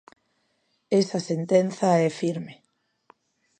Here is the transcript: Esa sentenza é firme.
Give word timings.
Esa 1.01 1.19
sentenza 1.29 1.89
é 2.07 2.09
firme. 2.21 2.53